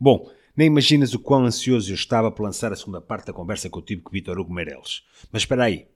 [0.00, 3.68] Bom, nem imaginas o quão ansioso eu estava por lançar a segunda parte da conversa
[3.68, 5.04] que eu tive com Vitor Hugo Meireles.
[5.32, 5.88] Mas espera aí.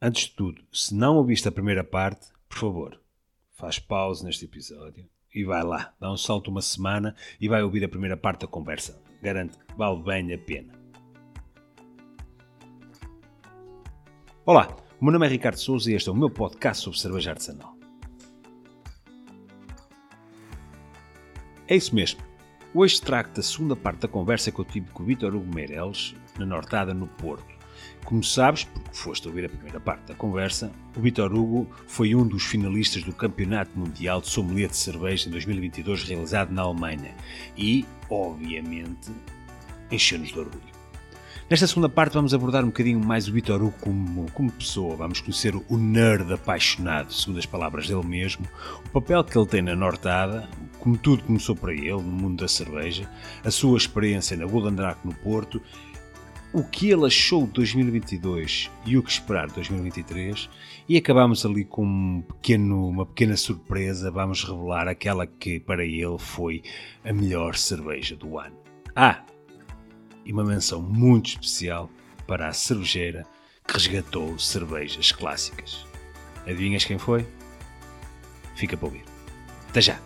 [0.00, 3.00] Antes de tudo, se não ouviste a primeira parte, por favor,
[3.52, 7.84] faz pausa neste episódio e vai lá, dá um salto uma semana e vai ouvir
[7.84, 8.98] a primeira parte da conversa.
[9.22, 10.72] Garanto que vale bem a pena.
[14.46, 17.30] Olá, o meu nome é Ricardo Souza e este é o meu podcast sobre cerveja
[17.30, 17.76] artesanal.
[21.68, 22.25] É isso mesmo.
[22.78, 26.14] Hoje trago-te a segunda parte da conversa que eu tive com o Vítor Hugo Meireles,
[26.38, 27.46] na Nortada, no Porto.
[28.04, 32.28] Como sabes, porque foste ouvir a primeira parte da conversa, o Vítor Hugo foi um
[32.28, 37.16] dos finalistas do Campeonato Mundial de Sommelier de Cerveja em 2022 realizado na Alemanha
[37.56, 39.10] e, obviamente,
[39.90, 40.75] encheu-nos de orgulho.
[41.48, 45.20] Nesta segunda parte vamos abordar um bocadinho mais o Vitor Hugo como, como pessoa, vamos
[45.20, 48.44] conhecer o nerd apaixonado, segundo as palavras dele mesmo,
[48.84, 50.48] o papel que ele tem na Nortada,
[50.80, 53.08] como tudo começou para ele no mundo da cerveja,
[53.44, 55.62] a sua experiência na Goldendrake no Porto,
[56.52, 60.50] o que ele achou de 2022 e o que esperar de 2023
[60.88, 66.18] e acabamos ali com um pequeno, uma pequena surpresa, vamos revelar aquela que para ele
[66.18, 66.64] foi
[67.04, 68.56] a melhor cerveja do ano.
[68.96, 69.22] Ah,
[70.26, 71.88] e uma menção muito especial
[72.26, 73.24] para a cervejeira
[73.66, 75.86] que resgatou cervejas clássicas.
[76.44, 77.26] Adivinhas quem foi?
[78.56, 79.04] Fica para ouvir.
[79.68, 80.00] Até já!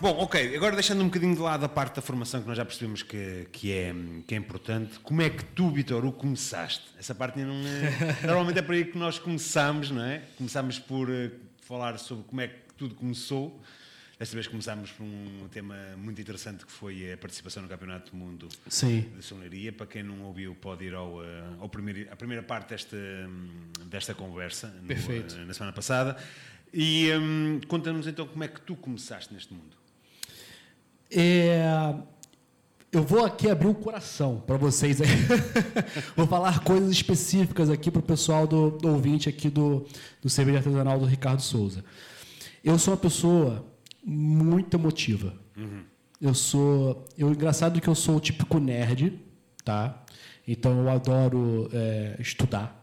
[0.00, 2.64] Bom, ok, agora deixando um bocadinho de lado a parte da formação que nós já
[2.64, 3.94] percebemos que, que, é,
[4.26, 6.86] que é importante, como é que tu, Vitor, o começaste?
[6.98, 8.16] Essa parte não é.
[8.26, 10.22] Normalmente é por aí que nós começamos, não é?
[10.38, 13.60] Começamos por uh, falar sobre como é que tudo começou.
[14.20, 18.18] Desta vez começámos por um tema muito interessante que foi a participação no Campeonato do
[18.18, 19.06] Mundo Sim.
[19.16, 19.72] de Sommeleria.
[19.72, 22.98] Para quem não ouviu, pode ir ao, eh, ao primeiro, à primeira parte desta,
[23.86, 25.38] desta conversa no, Perfeito.
[25.38, 26.18] na semana passada.
[26.70, 29.74] E um, conta-nos então como é que tu começaste neste mundo.
[31.10, 31.94] É,
[32.92, 34.98] eu vou aqui abrir o coração para vocês
[36.14, 39.86] vou falar coisas específicas aqui para o pessoal do, do, ouvinte aqui do,
[40.20, 41.82] do Cerveja Artesanal do Ricardo Souza.
[42.62, 43.69] Eu sou uma pessoa
[44.04, 45.34] muito emotiva.
[45.56, 45.82] Uhum.
[46.20, 47.06] Eu sou.
[47.16, 49.18] Eu, engraçado que eu sou o típico nerd,
[49.64, 50.04] tá?
[50.46, 52.78] Então eu adoro é, estudar.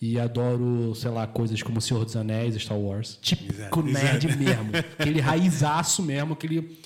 [0.00, 3.18] E adoro, sei lá, coisas como Senhor dos Anéis, Star Wars.
[3.20, 4.42] Típico nerd Exato.
[4.42, 4.70] mesmo.
[4.98, 6.78] Aquele raizaço mesmo, aquele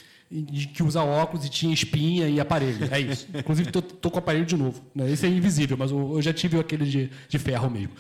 [0.75, 2.89] que usa óculos e tinha espinha e aparelho.
[2.91, 3.29] É isso.
[3.35, 4.83] Inclusive, tô, tô com o aparelho de novo.
[4.95, 5.11] Né?
[5.11, 7.93] Esse é invisível, mas eu, já tive aquele de, de ferro mesmo.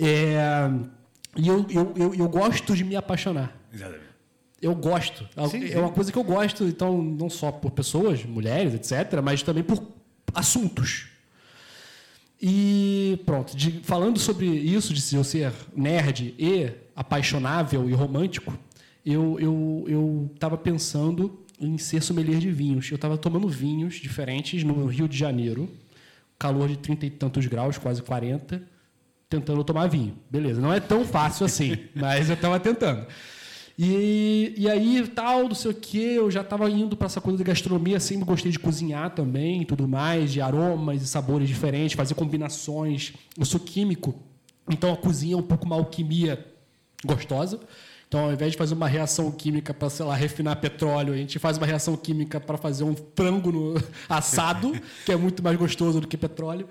[0.00, 0.70] É,
[1.36, 3.54] e eu, eu, eu, eu gosto de me apaixonar.
[3.72, 4.05] Exatamente
[4.66, 5.28] eu gosto.
[5.36, 9.20] É sim, é uma coisa que eu gosto, então, não só por pessoas, mulheres, etc.,
[9.22, 9.82] mas também por
[10.34, 11.08] assuntos.
[12.40, 18.56] E pronto, de, falando sobre isso, de eu ser nerd e apaixonável e romântico,
[19.04, 22.90] eu estava pensando em ser sommelier de vinhos.
[22.90, 25.70] Eu estava tomando vinhos diferentes no Rio de Janeiro,
[26.38, 28.62] calor de trinta e tantos graus, quase 40,
[29.30, 30.18] tentando tomar vinho.
[30.30, 33.06] Beleza, não é tão fácil assim, mas eu estava tentando.
[33.78, 37.36] E, e aí, tal, não sei o quê, eu já estava indo para essa coisa
[37.36, 42.14] de gastronomia, sempre gostei de cozinhar também, tudo mais, de aromas e sabores diferentes, fazer
[42.14, 43.12] combinações.
[43.38, 44.14] Eu sou químico,
[44.70, 46.42] então a cozinha é um pouco uma alquimia
[47.04, 47.60] gostosa.
[48.08, 51.38] Então, ao invés de fazer uma reação química para, sei lá, refinar petróleo, a gente
[51.38, 53.74] faz uma reação química para fazer um frango no
[54.08, 54.72] assado,
[55.04, 56.68] que é muito mais gostoso do que petróleo.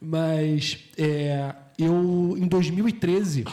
[0.00, 3.44] Mas é, eu, em 2013,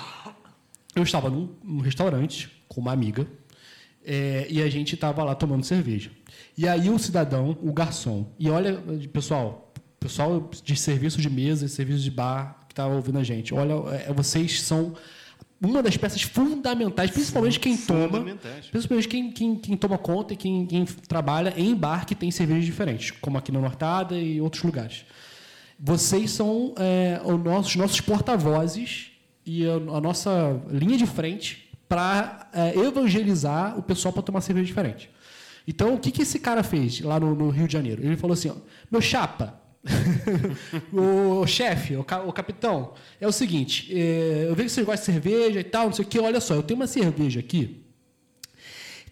[0.95, 3.27] eu estava num, num restaurante com uma amiga,
[4.05, 6.11] é, e a gente estava lá tomando cerveja.
[6.57, 8.81] E aí o cidadão, o garçom, e olha,
[9.11, 13.73] pessoal, pessoal de serviço de mesa, serviço de bar que estava ouvindo a gente, olha,
[13.95, 14.93] é, vocês são
[15.61, 18.25] uma das peças fundamentais, principalmente quem toma,
[18.69, 22.65] principalmente quem, quem, quem, toma conta e quem, quem trabalha em bar que tem cervejas
[22.65, 25.05] diferentes, como aqui na Nortada e outros lugares.
[25.79, 29.12] Vocês são é, os nossos, nossos porta-vozes
[29.45, 34.65] e a, a nossa linha de frente para é, evangelizar o pessoal para tomar cerveja
[34.65, 35.09] diferente.
[35.67, 38.03] Então, o que, que esse cara fez lá no, no Rio de Janeiro?
[38.03, 38.55] Ele falou assim: ó,
[38.91, 39.61] meu chapa,
[40.91, 45.21] o, chefe, o, o, capitão, é o seguinte: é, eu vejo que vocês gostam de
[45.21, 46.19] cerveja e tal, não sei o que.
[46.19, 47.82] Olha só, eu tenho uma cerveja aqui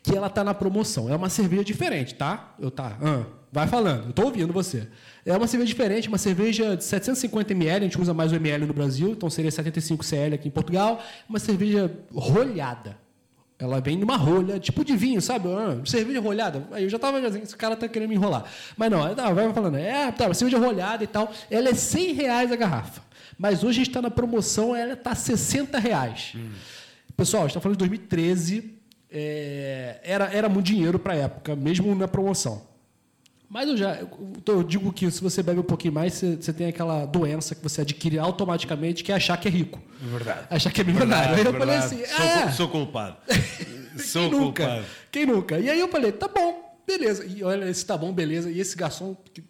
[0.03, 1.09] que ela tá na promoção.
[1.09, 2.55] É uma cerveja diferente, tá?
[2.59, 2.97] Eu tá.
[3.01, 4.87] Ah, vai falando, eu tô ouvindo você.
[5.25, 8.65] É uma cerveja diferente, uma cerveja de 750 ml, a gente usa mais o ml
[8.65, 11.01] no Brasil, então seria 75 cl aqui em Portugal.
[11.29, 12.97] Uma cerveja rolhada.
[13.59, 15.47] Ela vem numa rolha, tipo de vinho, sabe?
[15.49, 16.67] Ah, cerveja rolhada.
[16.71, 18.45] Aí eu já tava dizendo, esse cara tá querendo me enrolar.
[18.75, 21.31] Mas não, tá, vai falando, é, tá, cerveja rolhada e tal.
[21.49, 23.03] Ela é 100 reais a garrafa.
[23.37, 26.33] Mas hoje está na promoção, ela está 60 reais.
[26.35, 26.49] Hum.
[27.15, 28.80] Pessoal, a gente está falando de 2013.
[29.11, 32.71] É, era, era muito dinheiro para a época, mesmo na promoção.
[33.49, 33.99] Mas eu já
[34.47, 37.61] eu digo que se você bebe um pouquinho mais, você, você, tem aquela doença que
[37.61, 39.77] você adquire automaticamente, que é achar que é rico.
[39.99, 40.47] Verdade.
[40.49, 41.35] Achar que é milionário.
[41.35, 41.89] Verdade, aí eu verdade.
[41.89, 43.17] falei assim: sou, ah, sou culpado.
[43.99, 44.75] sou Quem culpado.
[44.75, 44.85] Nunca?
[45.11, 45.59] Quem nunca?
[45.59, 47.25] E aí eu falei: tá bom, beleza.
[47.25, 48.49] E olha, esse tá bom, beleza.
[48.49, 49.17] E esse garçom.
[49.33, 49.43] Que,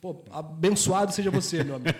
[0.00, 1.98] Pô, abençoado seja você, meu amigo.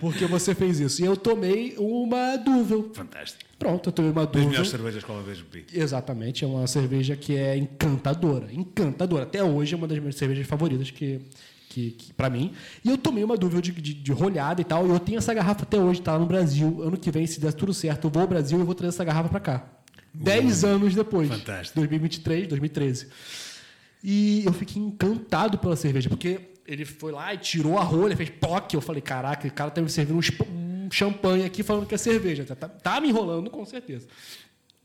[0.00, 1.00] Porque você fez isso.
[1.00, 2.90] E eu tomei uma Duvel.
[2.92, 3.44] Fantástico.
[3.56, 4.42] Pronto, eu tomei uma Duvel.
[4.42, 6.44] Das melhores cervejas que eu vejo Exatamente.
[6.44, 8.52] É uma cerveja que é encantadora.
[8.52, 9.22] Encantadora.
[9.22, 11.20] Até hoje é uma das minhas cervejas favoritas que,
[11.68, 12.52] que, que para mim.
[12.84, 14.84] E eu tomei uma Duvel de, de, de, rolhada e tal.
[14.84, 16.82] E eu tenho essa garrafa até hoje, tá no Brasil.
[16.82, 19.04] Ano que vem, se der tudo certo, eu vou ao Brasil e vou trazer essa
[19.04, 19.68] garrafa para cá.
[20.12, 21.28] Dez anos depois.
[21.28, 21.78] Fantástico.
[21.78, 23.06] 2023, 2013.
[24.02, 28.30] E eu fiquei encantado pela cerveja, porque ele foi lá e tirou a rolha, fez
[28.30, 28.74] POC.
[28.74, 32.44] Eu falei, caraca, o cara tá me servindo um, champanhe aqui falando que é cerveja.
[32.44, 34.06] Tá, tá, tá me enrolando, com certeza.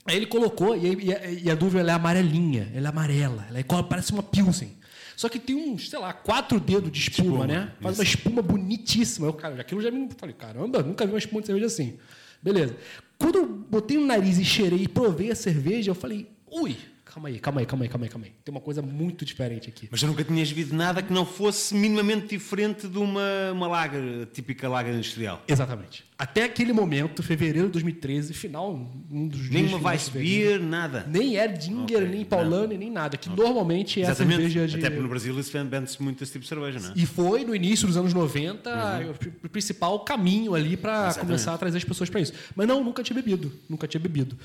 [0.06, 3.64] Aí ele colocou, e, a, e a dúvida é amarelinha, ela é amarela, ela é,
[3.88, 4.78] parece uma Pilsen.
[5.16, 7.72] Só que tem uns, sei lá, quatro dedos de espuma, espuma né?
[7.80, 8.02] Faz isso.
[8.02, 9.28] uma espuma bonitíssima.
[9.28, 12.00] Eu, cara, aquilo já me falei, caramba, nunca vi uma espuma de cerveja assim.
[12.42, 12.76] Beleza.
[13.20, 16.76] Quando eu botei no nariz e cheirei e provei a cerveja, eu falei, ui,
[17.14, 18.32] Calma aí, calma aí, calma aí, calma aí, calma aí.
[18.42, 19.90] Tem uma coisa muito diferente aqui.
[19.92, 24.28] Mas eu nunca tinhas visto nada que não fosse minimamente diferente de uma, uma lager,
[24.28, 25.44] típica lager industrial.
[25.46, 26.06] Exatamente.
[26.18, 31.06] Até aquele momento, fevereiro de 2013, final, um dos Nem dias uma Weissbier, nada.
[31.06, 33.18] Nem Erdinger, okay, nem Paulane, nem nada.
[33.18, 33.44] Que okay.
[33.44, 34.34] normalmente é Exatamente.
[34.34, 34.78] a cerveja de...
[34.78, 36.94] Até porque no Brasil eles vende-se muito esse tipo de cerveja, não é?
[36.96, 39.14] E foi, no início dos anos 90, uhum.
[39.44, 42.32] o principal caminho ali para começar a trazer as pessoas para isso.
[42.56, 43.52] Mas não, nunca tinha bebido.
[43.68, 44.38] Nunca tinha bebido.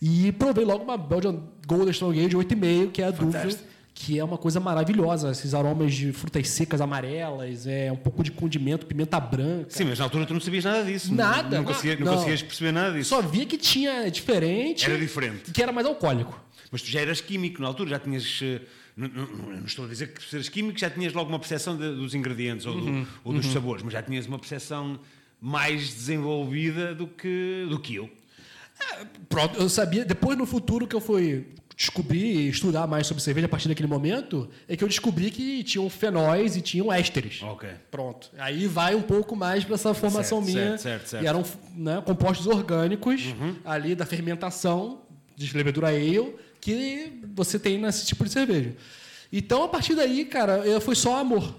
[0.00, 3.58] E provei logo uma Belgian Golden Strong Ale de 8,5, que é a dúvida,
[3.92, 5.30] que é uma coisa maravilhosa.
[5.32, 9.66] Esses aromas de frutas secas amarelas, é um pouco de condimento, pimenta branca.
[9.70, 11.12] Sim, mas na altura tu não sabias nada disso.
[11.12, 11.56] Nada.
[11.56, 13.10] Não, não, conseguia, não, não conseguias perceber nada disso.
[13.10, 14.84] Só via que tinha diferente.
[14.84, 15.50] Era diferente.
[15.50, 16.40] Que era mais alcoólico.
[16.70, 18.40] Mas tu já eras químico na altura, já tinhas.
[18.42, 18.60] Eh,
[18.96, 21.76] não, não, não, estou a dizer que por seres químico já tinhas logo uma percepção
[21.76, 23.52] de, dos ingredientes ou, do, uhum, ou dos uhum.
[23.52, 24.98] sabores, mas já tinhas uma percepção
[25.40, 28.10] mais desenvolvida do que, do que eu.
[28.80, 31.46] É, pronto, eu sabia, depois no futuro que eu fui
[31.78, 35.62] descobrir e estudar mais sobre cerveja a partir daquele momento, é que eu descobri que
[35.62, 37.40] tinham fenóis e tinham ésteres.
[37.40, 37.68] Ok.
[37.88, 38.30] Pronto.
[38.36, 40.70] Aí vai um pouco mais para essa formação certo, minha.
[40.70, 41.22] Certo, certo, certo.
[41.22, 41.44] E eram
[41.76, 43.54] né, compostos orgânicos uhum.
[43.64, 45.02] ali da fermentação
[45.36, 48.74] de levedura ale que você tem nesse tipo de cerveja.
[49.32, 51.54] Então, a partir daí, cara, foi só amor.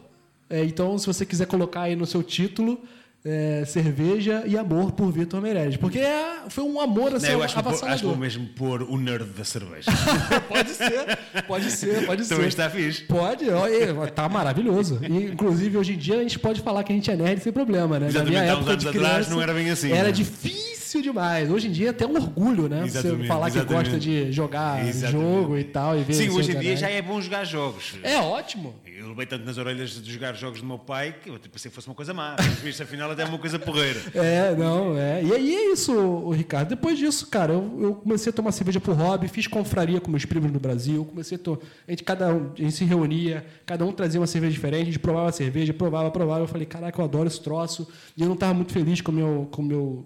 [0.49, 2.83] É, então, se você quiser colocar aí no seu título,
[3.23, 5.77] é, cerveja e amor por Vitor Meirelles.
[5.77, 7.93] Porque é, foi um amor assim, Não, eu acho, avassalador.
[7.93, 9.91] acho que vou mesmo pôr o nerd da cerveja.
[10.47, 11.17] pode ser,
[11.47, 12.35] pode ser, pode ser.
[12.35, 13.03] Também está fixe.
[13.03, 14.99] Pode, olha, tá maravilhoso.
[15.03, 17.51] E, inclusive, hoje em dia, a gente pode falar que a gente é nerd sem
[17.51, 18.07] problema, né?
[18.07, 19.91] Exatamente, Na minha época de criança, atrás não era bem assim.
[19.91, 20.11] Era né?
[20.11, 21.49] difícil difícil demais.
[21.49, 22.85] Hoje em dia é até um orgulho, né?
[22.85, 23.67] Exatamente, Você falar exatamente.
[23.67, 25.11] que gosta de jogar exatamente.
[25.11, 25.97] jogo e tal.
[25.97, 27.95] E ver Sim, hoje em dia já é bom jogar jogos.
[28.03, 28.75] É ótimo.
[29.09, 31.87] Levei tanto nas orelhas de jogar jogos do meu pai que eu pensei que fosse
[31.87, 32.35] uma coisa má.
[32.37, 33.99] Mas visto, afinal até é uma coisa porreira.
[34.19, 35.23] É, não, é.
[35.23, 36.69] E aí é isso, o Ricardo.
[36.69, 40.25] Depois disso, cara, eu, eu, comecei a tomar cerveja por hobby, fiz confraria com meus
[40.25, 41.61] primos no Brasil, comecei a, to...
[41.87, 44.85] a gente cada um, a gente se reunia, cada um trazia uma cerveja diferente, a
[44.85, 46.41] gente provava a cerveja, provava, provava.
[46.41, 47.87] Eu falei, caraca, eu adoro esse troço.
[48.15, 50.05] E eu não estava muito feliz com, meu, com, meu,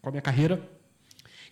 [0.00, 0.60] com a minha carreira.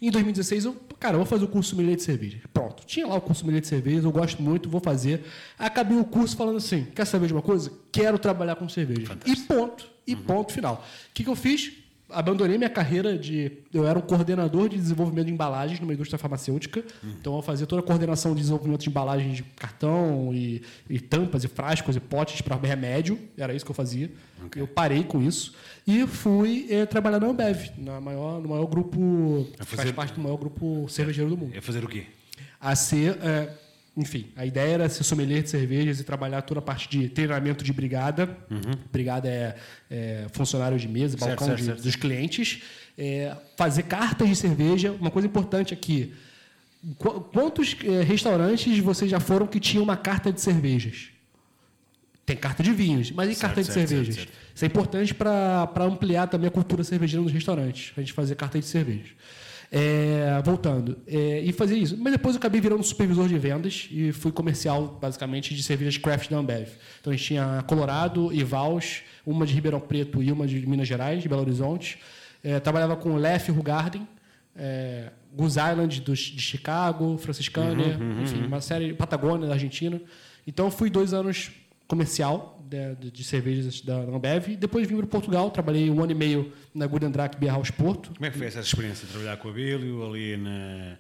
[0.01, 2.39] Em 2016, eu, cara, eu vou fazer o curso sommelier de cerveja.
[2.53, 5.25] Pronto, tinha lá o curso sommelier de cerveja, eu gosto muito, vou fazer.
[5.59, 7.73] Acabei o curso falando assim: quer saber de uma coisa?
[7.91, 9.09] Quero trabalhar com cerveja.
[9.09, 9.43] Fantástico.
[9.43, 9.91] E ponto.
[10.07, 10.23] E uhum.
[10.23, 10.85] ponto final.
[11.11, 11.73] O que, que eu fiz?
[12.11, 13.53] Abandonei minha carreira de.
[13.73, 16.85] Eu era um coordenador de desenvolvimento de embalagens numa indústria farmacêutica.
[17.03, 17.11] Uhum.
[17.21, 21.45] Então eu fazia toda a coordenação de desenvolvimento de embalagens de cartão e, e tampas
[21.45, 23.19] e frascos e potes para remédio.
[23.37, 24.11] Era isso que eu fazia.
[24.47, 24.63] Okay.
[24.63, 25.55] Eu parei com isso
[25.87, 29.47] e fui é, trabalhar na Ambev, na maior, no maior grupo.
[29.59, 29.83] Fazer...
[29.83, 31.53] Faz parte do maior grupo cervejeiro do mundo.
[31.55, 32.07] É fazer o quê?
[32.61, 33.19] A ser.
[33.23, 33.68] É,
[33.99, 37.65] enfim, a ideia era ser sommelier de cervejas e trabalhar toda a parte de treinamento
[37.65, 38.39] de brigada.
[38.49, 38.79] Uhum.
[38.93, 39.57] Brigada é,
[39.91, 41.83] é, funcionário de mesa, certo, balcão certo, de, certo.
[41.83, 42.63] dos clientes.
[42.97, 44.93] É, fazer cartas de cerveja.
[44.93, 46.15] Uma coisa importante aqui.
[46.97, 51.09] Quantos é, restaurantes vocês já foram que tinham uma carta de cervejas?
[52.25, 54.29] Tem carta de vinhos, mas e carta de cervejas?
[54.55, 58.61] Isso é importante para ampliar também a cultura cervejeira nos restaurantes, a gente fazer carta
[58.61, 59.09] de cervejas.
[59.71, 61.95] É, voltando, é, e fazer isso.
[61.99, 66.31] Mas depois eu acabei virando supervisor de vendas e fui comercial, basicamente, de cervejas craft
[66.31, 66.69] da Ambev.
[67.01, 70.89] Então a gente tinha Colorado e Vals, uma de Ribeirão Preto e uma de Minas
[70.89, 71.99] Gerais, de Belo Horizonte.
[72.43, 74.09] É, trabalhava com Lef Rugarden,
[74.57, 78.47] é, Goose Island do, de Chicago, Franciscaner, uhum, uhum, enfim, uhum.
[78.47, 80.01] uma série, Patagônia da Argentina.
[80.47, 81.51] Então fui dois anos
[81.87, 84.57] comercial de, de cervejas da Ambev.
[84.57, 88.13] Depois vim para Portugal, trabalhei um ano e meio na Guldendrack Beer House Porto.
[88.15, 90.97] Como é que foi essa experiência de trabalhar com a Abílio ali na,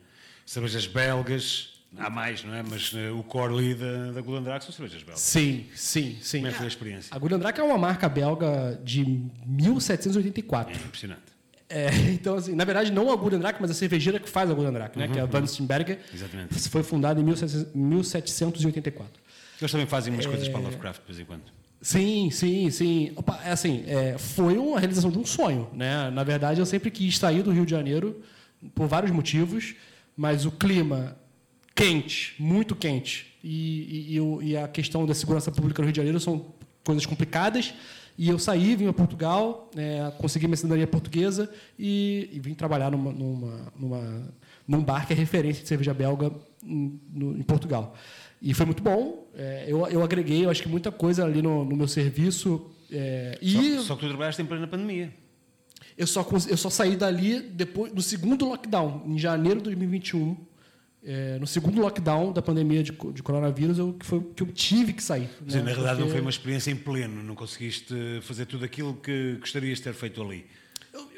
[0.46, 2.62] cervejas belgas, há mais, não é?
[2.62, 5.20] Mas uh, o core ali da, da Gulandrac são cervejas belgas.
[5.20, 6.38] Sim, sim, sim.
[6.38, 7.14] Como é que foi a experiência?
[7.14, 9.04] A Gulandrac é uma marca belga de
[9.46, 10.72] 1784.
[10.72, 11.38] É impressionante.
[11.68, 14.98] É, então, assim, na verdade, não a Gulendrack, mas a cervejeira que faz a Gulendrack,
[14.98, 15.06] né?
[15.06, 15.98] Uhum, que é a Van Steenberger.
[16.12, 16.68] Exatamente.
[16.68, 19.20] Foi fundada em 1784.
[19.60, 20.28] Eles também fazem umas É.
[20.28, 21.42] coisas para Lovecraft de vez em quando.
[21.80, 23.12] Sim, sim, sim.
[23.14, 26.10] Opa, é assim, é, foi uma realização de um sonho, né?
[26.10, 28.20] Na verdade, eu sempre quis sair do Rio de Janeiro
[28.74, 29.74] por vários motivos,
[30.16, 31.16] mas o clima
[31.74, 36.18] quente, muito quente, e, e- e a questão da segurança pública no Rio de Janeiro
[36.18, 36.46] são
[36.84, 37.72] coisas complicadas.
[38.20, 42.90] E eu saí, vim a Portugal, é, consegui minha cidadania portuguesa e, e vim trabalhar
[42.90, 44.28] numa, numa, numa-
[44.66, 46.32] num bar que é referência de cerveja belga
[46.64, 47.94] em, no- em Portugal.
[48.40, 49.28] E foi muito bom.
[49.34, 52.70] é, eu, eu agreguei, eu acho que muita coisa ali no, no meu serviço.
[52.90, 55.12] é, e Só, só que tu trabalhaste em plena pandemia.
[55.96, 60.36] eu só, eu só saí dali depois no segundo lockdown, em janeiro de 2021.
[61.04, 64.92] é, no segundo lockdown da pandemia de, de coronavírus, eu, que foi que eu tive
[64.92, 65.28] que sair.
[65.40, 65.60] Né?
[65.60, 69.36] na realidade não Porque foi uma experiência em pleno, não conseguiste fazer tudo aquilo que
[69.40, 70.46] gostarias de ter feito ali.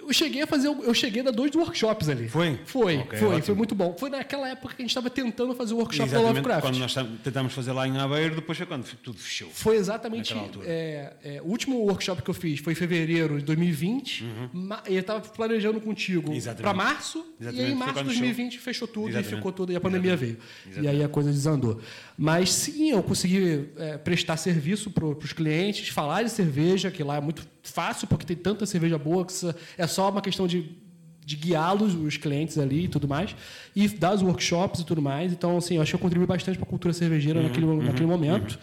[0.07, 2.28] Eu, cheguei a fazer, eu cheguei a dar dois workshops ali.
[2.28, 2.59] Foi?
[2.64, 3.42] Foi, Ok, foi, ótimo.
[3.45, 3.95] foi muito bom.
[3.99, 6.62] Foi naquela época que a gente estava tentando fazer o workshop da Exatamente, Lovecraft.
[6.62, 9.49] quando nós tam- tentámos fazer lá em Aveiro, depois foi quando tudo fechou.
[9.52, 10.35] Foi exatamente.
[10.64, 14.25] É, é, o último workshop que eu fiz foi em fevereiro de 2020.
[14.52, 16.40] ma- e eu estava planejando contigo Uhum.
[16.57, 17.19] Para março.
[17.38, 19.33] E Exatamente, aí, em março de quando 2020, fechou tudo Exatamente.
[19.33, 19.73] e ficou tudo.
[19.73, 20.38] E a pandemia veio.
[20.80, 21.80] E aí a coisa desandou.
[22.16, 27.16] Mas sim, eu consegui é, prestar serviço para os clientes, falar de cerveja, que lá
[27.16, 29.33] é muito fácil, porque tem tanta cerveja boa que
[29.79, 30.79] é só uma questão de
[31.23, 33.37] de guiá-los, os clientes ali e tudo mais,
[33.76, 35.33] e dar os workshops e tudo mais.
[35.33, 38.07] Então, assim, eu acho que eu contribuí bastante para a cultura cervejeira Uhum, naquele, naquele
[38.07, 38.59] momento.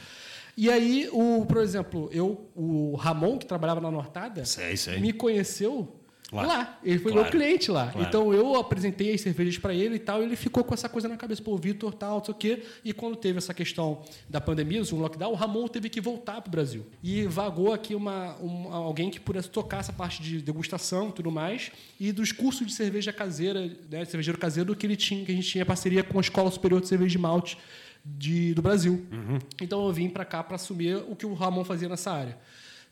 [0.58, 5.00] E aí, o, por exemplo, eu, o Ramon, que trabalhava na Nortada, Sei, sei.
[5.00, 5.96] me conheceu
[6.30, 6.46] Lá.
[6.46, 6.80] lá.
[6.84, 7.30] Ele foi Claro.
[7.30, 7.88] meu cliente lá.
[7.90, 8.06] Claro.
[8.08, 11.08] Então, eu apresentei as cervejas para ele e tal, e ele ficou com essa coisa
[11.08, 12.64] na cabeça, pô, Vitor, tal, não sei o quê.
[12.84, 16.50] E quando teve essa questão da pandemia, o lockdown, o Ramon teve que voltar para
[16.50, 16.86] o Brasil.
[17.02, 21.32] E vagou aqui uma, um- alguém que pudesse tocar essa parte de degustação e tudo
[21.32, 25.32] mais, e dos cursos de cerveja caseira, né, de cervejeiro caseiro, que ele tinha, que
[25.32, 27.58] a gente tinha parceria com a Escola Superior de Cerveja de Malte
[28.04, 29.06] de, do Brasil.
[29.62, 32.38] Então eu vim para cá para assumir o que o Ramon fazia nessa área.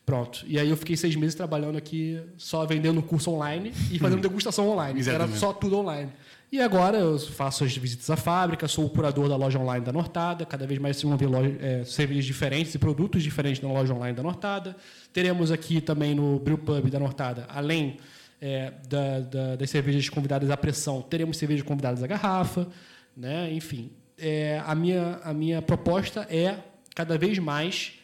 [0.06, 0.44] Pronto.
[0.46, 4.68] E aí eu fiquei seis meses trabalhando aqui, só vendendo curso online e fazendo degustação
[4.68, 5.00] online.
[5.10, 6.12] Era só tudo online.
[6.52, 9.92] E agora eu faço as visitas à fábrica, sou o curador da loja online da
[9.92, 10.46] Nortada.
[10.46, 14.16] Cada vez mais vão ver loja, é, cervejas diferentes e produtos diferentes na loja online
[14.16, 14.76] da Nortada.
[15.12, 17.96] Teremos aqui também no Brew Pub da Nortada, além
[18.40, 22.68] é, da- da- das cervejas convidadas à pressão, teremos cervejas convidadas à garrafa.
[23.16, 23.52] Né?
[23.52, 26.58] Enfim, é, a, minha, a minha proposta é
[26.94, 27.94] cada vez mais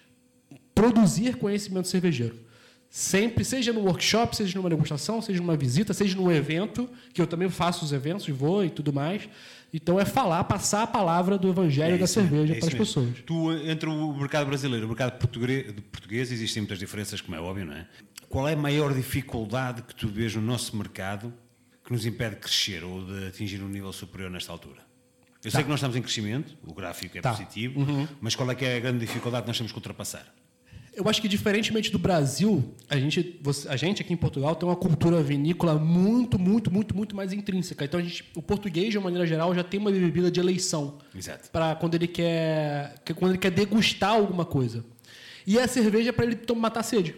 [0.75, 2.37] produzir conhecimento cervejeiro.
[2.89, 7.27] Sempre, seja no workshop, seja numa degustação, seja numa visita, seja num evento, que eu
[7.27, 9.27] também faço os eventos, vou e tudo mais.
[9.73, 12.75] Então é falar, passar a palavra do evangelho da isso mesmo, cerveja é para as
[12.75, 12.87] mesmo.
[12.87, 13.25] pessoas.
[13.25, 17.41] Tu, entre o mercado brasileiro e o mercado português, português, existem muitas diferenças, como é
[17.41, 17.87] óbvio, não é?
[18.29, 21.33] Qual é a maior dificuldade que tu vês no nosso mercado
[21.85, 24.81] que nos impede de crescer ou de atingir um nível superior nesta altura?
[25.43, 27.31] Eu sei que nós estamos em crescimento, o gráfico é Tá.
[27.31, 27.81] positivo,
[28.21, 30.27] mas qual é que é a grande dificuldade que nós temos que ultrapassar?
[30.95, 34.77] Eu acho que, diferentemente do Brasil, a gente, a gente aqui em Portugal tem uma
[34.77, 37.85] cultura vinícola muito, muito, muito, muito mais intrínseca.
[37.85, 40.99] Então, a gente, o português, de uma maneira geral, já tem uma bebida de eleição.
[41.17, 41.51] Exato.
[41.51, 44.85] para quando ele quer que- quando ele quer degustar alguma coisa.
[45.47, 47.15] E a cerveja é para ele matar a sede.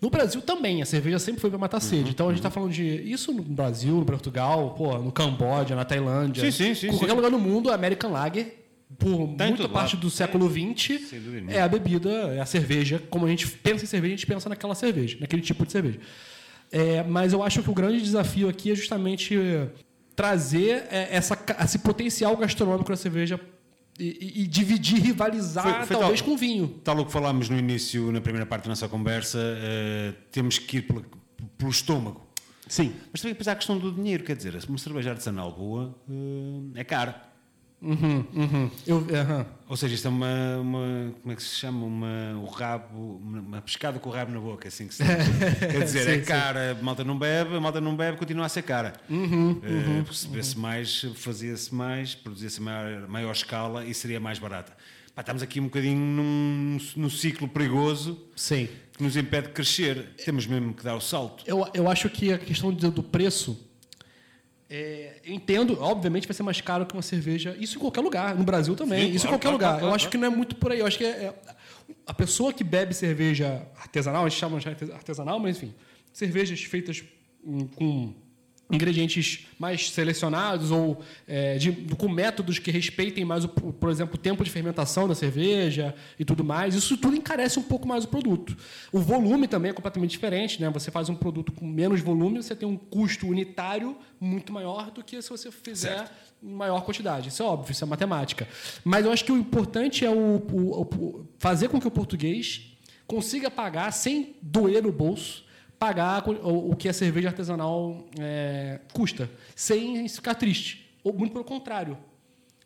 [0.00, 2.10] No Brasil também, a cerveja sempre foi para matar Uhum, sede.
[2.10, 5.84] Então a gente está falando de isso no Brasil, no Portugal, pô, no Camboja, na
[5.84, 6.44] Tailândia.
[6.44, 7.16] Sim, sim, sim, Em qualquer sim.
[7.16, 8.57] lugar no mundo, American Lager,
[8.96, 10.02] por Tá muita parte lado.
[10.02, 11.12] do século XX,
[11.48, 13.02] é a bebida, é a cerveja.
[13.10, 15.98] Como a gente pensa em cerveja, a gente pensa naquela cerveja, naquele tipo de cerveja.
[16.70, 19.68] É, mas eu acho que o grande desafio aqui é justamente eh,
[20.14, 23.40] trazer eh, essa, esse potencial gastronômico da cerveja
[23.98, 26.68] e, e- dividir, rivalizar, Foi- foi talvez tal- com vinho.
[26.84, 30.78] Tal o que falámos no início, na primeira parte da nossa conversa, eh, temos que
[30.78, 31.02] ir pela-
[31.56, 32.26] pelo estômago.
[32.66, 32.92] Sim.
[33.10, 36.84] Mas também pensar a questão do dinheiro, quer dizer, uma cerveja artesanal boa eh, é
[36.84, 37.27] cara.
[37.80, 38.70] Uhum, uhum.
[38.86, 39.46] Eu, aham.
[39.68, 41.84] Ou seja, isto é uma, uma- como é que se chama?
[41.86, 45.04] Uma, o rabo, uma, pescada com o rabo na boca, assim que se.
[45.60, 46.24] Quer dizer, Sim, é sim.
[46.24, 48.94] cara, a malta não bebe, a malta não bebe, continua a ser cara.
[49.08, 54.76] Uhum, Eh, Percebesse mais, fazia-se mais, produzia-se a maior, maior escala e seria mais barata.
[55.14, 58.68] Pá, estamos aqui um bocadinho num, num ciclo perigoso Sim.
[58.96, 60.14] que nos impede de crescer.
[60.24, 61.44] Temos mesmo que dar o salto.
[61.46, 63.67] Eu, eu acho que a questão do preço.
[64.70, 67.56] É, eu entendo, obviamente vai ser mais caro que uma cerveja.
[67.58, 69.08] Isso em qualquer lugar, no Brasil também.
[69.08, 69.72] Sim, isso claro, em qualquer claro, lugar.
[69.80, 70.80] claro, eu acho que não é muito por aí.
[70.80, 71.34] Eu acho que é, é-
[72.06, 75.74] a pessoa que bebe cerveja artesanal, a gente chama de artes- artesanal, mas enfim,
[76.12, 77.02] cervejas feitas
[77.44, 78.14] hum, com
[78.70, 84.18] ingredientes mais selecionados ou é, de, com métodos que respeitem mais, o, por exemplo, o
[84.18, 86.74] tempo de fermentação da cerveja e tudo mais.
[86.74, 88.56] Isso tudo encarece um pouco mais o produto.
[88.92, 90.60] O volume também é completamente diferente.
[90.60, 90.68] Né?
[90.70, 95.02] Você faz um produto com menos volume, você tem um custo unitário muito maior do
[95.02, 96.12] que se você fizer certo.
[96.42, 97.28] em maior quantidade.
[97.30, 98.46] Isso é óbvio, isso é matemática.
[98.84, 102.76] Mas eu acho que o importante é o, o, o fazer com que o português
[103.06, 105.47] consiga pagar sem doer no bolso
[105.78, 110.90] pagar o, que a cerveja artesanal é, custa, sem ficar triste.
[111.04, 111.96] Ou muito pelo contrário.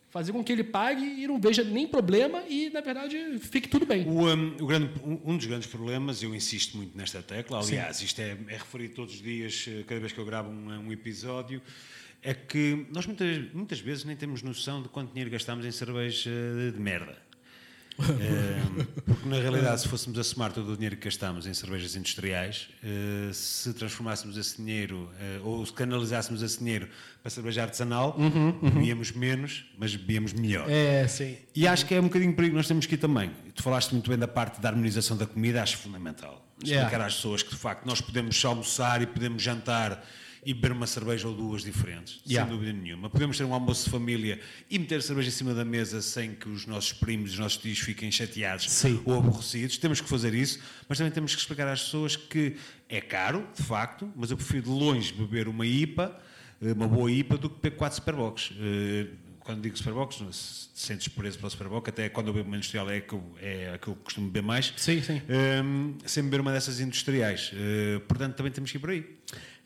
[0.09, 3.83] Fazer com que ele pague e não veja nem problema e, na verdade, fique tudo
[3.83, 4.07] bem.
[4.07, 8.05] O, um, o grande, um, dos grandes problemas, eu insisto muito nesta tecla, aliás, Sim.
[8.05, 10.91] isto é, é, referido todos os dias, eh, cada vez que eu gravo um, um
[10.91, 11.59] episódio,
[12.21, 16.29] é que nós muitas, muitas vezes nem temos noção de quanto dinheiro gastamos em cerveja
[16.71, 17.17] de merda.
[17.99, 21.95] Eh, porque na realidade, se fôssemos a somar todo o dinheiro que gastamos em cervejas
[21.95, 26.87] industriais, eh, se transformássemos esse dinheiro eh, ou se canalizássemos esse dinheiro
[27.21, 28.69] para cerveja artesanal, uhum, uhum.
[28.71, 30.69] bebíamos menos, mas bebíamos melhor.
[30.69, 31.37] É, sim.
[31.55, 33.31] E acho que é um bocadinho que nós temos que ir também.
[33.55, 36.45] Tu falaste muito bem da parte da harmonização da comida, acho fundamental.
[36.61, 37.05] Explicar yeah.
[37.05, 40.03] às pessoas que de facto nós podemos almoçar e podemos jantar
[40.45, 42.49] e beber uma cerveja ou duas diferentes, yeah.
[42.49, 43.09] sem dúvida nenhuma.
[43.09, 46.49] Podemos ter um almoço de família e meter cerveja em cima da mesa sem que
[46.49, 49.01] os nossos primos e os nossos tios fiquem chateados Sim.
[49.05, 49.77] ou aborrecidos.
[49.77, 52.55] Temos que fazer isso, mas também temos que explicar às pessoas que
[52.89, 56.19] é caro, de facto, mas eu prefiro de longe beber uma IPA,
[56.61, 58.51] eh, uma boa IPA, do que beber quatro Superbox.
[58.59, 59.07] Eh,
[59.43, 63.35] quando digo Superbox, sentes preso pela Superbox, até quando eu bebo uma industrial é aquilo,
[63.41, 64.73] é aquilo que costumo beber mais.
[64.77, 65.21] Sim, sim.
[65.29, 67.51] Um, ehm, sem beber uma dessas industriais.
[67.51, 69.05] Uh, portanto, também temos que ir por aí.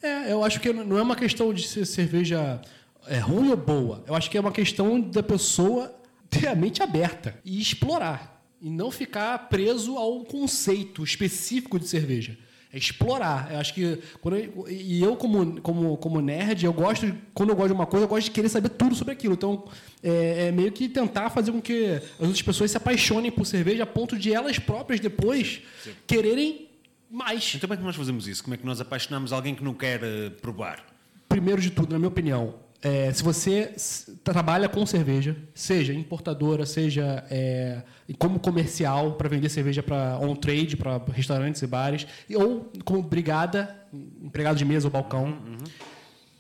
[0.02, 2.62] É, eu acho que não é uma questão de ser cerveja
[3.08, 4.04] é, ruim ou boa.
[4.08, 5.94] Eu acho que é uma questão da pessoa
[6.30, 8.36] ter a mente aberta e explorar.
[8.62, 12.38] E não ficar preso a um conceito específico de cerveja.
[12.74, 13.52] É explorar.
[13.52, 13.82] Eu acho que.
[13.82, 17.16] Eu, e eu, como, como, como nerd, eu gosto.
[17.34, 19.36] Quando eu gosto de uma coisa, eu gosto de querer saber tudo sobre aquilo.
[19.36, 19.64] Então,
[20.04, 23.84] é, é meio que tentar fazer com que as outras pessoas se apaixonem por cerveja
[23.84, 25.92] a ponto de elas próprias depois Sim.
[26.06, 26.67] quererem
[27.10, 27.54] mais.
[27.56, 28.44] Então como é que nós fazemos isso?
[28.44, 30.86] Como é que nós apaixonamos alguém que não quer uh, provar?
[31.28, 33.76] Primeiro de tudo, na minha opinião, é, se você
[34.24, 37.82] trabalha com cerveja, seja importadora, seja é,
[38.20, 43.76] como comercial para vender cerveja para on trade, para restaurantes e bares, ou como brigada,
[44.22, 45.58] empregado de mesa ou balcão, uhum, uhum.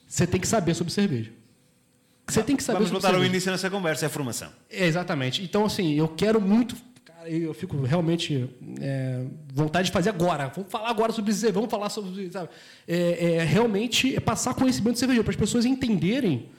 [0.07, 1.31] você tem que saber sobre cerveja.
[2.27, 4.49] Você tem que saber Vamos voltar ao início nessa conversa, é a formação.
[4.69, 5.41] É, exatamente.
[5.41, 6.75] Então, assim, eu quero muito
[7.29, 8.49] eu fico realmente
[8.81, 10.51] é, vontade de fazer agora.
[10.55, 12.29] Vamos falar agora sobre isso, vamos falar sobre.
[12.31, 12.49] Sabe?
[12.87, 16.49] É, é, realmente é passar conhecimento de cerveja para as pessoas entenderem.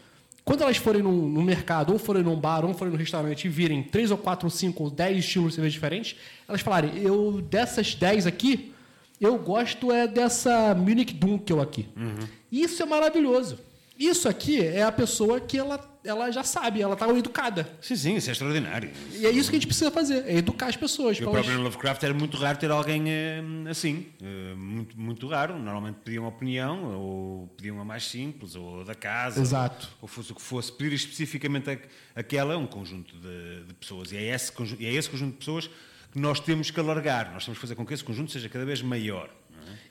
[0.44, 3.48] Quando elas forem no, no, mercado, ou forem num bar, ou forem no restaurante e
[3.48, 6.16] virem três ou quatro, ou cinco, ou dez estilos de cerveja diferentes,
[6.48, 8.72] elas falarem, eu dessas dez aqui,
[9.20, 11.86] eu gosto é dessa Munich Dunkel aqui.
[11.94, 12.26] Uhum.
[12.50, 13.58] Isso é maravilhoso.
[13.98, 17.68] Isso aqui é a pessoa que ela, ela já sabe, ela está educada.
[17.80, 18.92] Sim, sim, isso é extraordinário.
[19.12, 21.18] E é isso que a gente precisa fazer, é educar as pessoas.
[21.18, 25.58] E o próprio Lovecraft era muito raro ter alguém eh, assim, eh, muito, muito raro.
[25.58, 29.88] Normalmente pediam uma opinião, ou pediam uma mais simples, ou da casa, Exato.
[29.94, 30.70] Ou, ou fosse o que fosse.
[30.70, 31.80] Pedir especificamente
[32.14, 34.12] aquela um conjunto de, de pessoas.
[34.12, 35.68] E é, esse, e é esse conjunto de pessoas
[36.12, 37.32] que nós temos que alargar.
[37.32, 39.28] Nós temos que fazer com que esse conjunto seja cada vez maior.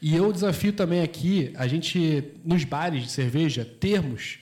[0.01, 4.39] E eu desafio também aqui, a gente, nos bares de cerveja, termos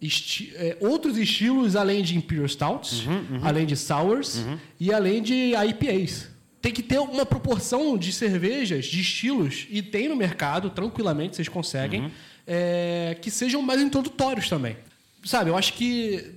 [0.00, 3.40] esti é, outros estilos além de Imperial Stouts, uhum, uhum.
[3.42, 4.58] além de Sours uhum.
[4.78, 6.28] e além de IPAs.
[6.60, 11.48] Tem que ter uma proporção de cervejas, de estilos, e tem no mercado, tranquilamente, vocês
[11.48, 12.10] conseguem, uhum.
[12.46, 14.76] é, que sejam mais introdutórios também.
[15.24, 16.32] Sabe, eu acho que,